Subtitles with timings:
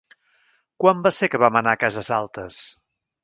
[0.83, 2.61] Quan va ser que vam anar a Cases Altes?